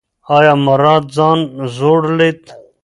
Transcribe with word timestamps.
ایا 0.35 0.53
مراد 0.65 1.03
ځان 1.15 1.39
زوړ 1.75 2.01
لید؟ 2.17 2.41